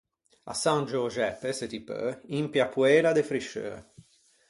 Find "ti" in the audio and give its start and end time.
1.73-1.81